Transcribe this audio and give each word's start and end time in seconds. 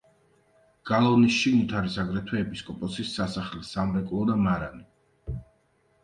გალავნის 0.89 1.33
შიგნით 1.41 1.73
არის 1.81 1.97
აგრეთვე 2.03 2.41
ეპისკოპოსის 2.45 3.11
სასახლე, 3.17 3.61
სამრეკლო 3.67 4.23
და 4.31 4.39
მარანი. 4.47 5.37